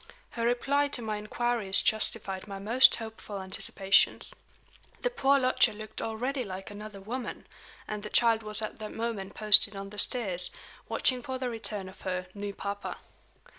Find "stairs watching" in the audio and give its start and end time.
9.99-11.21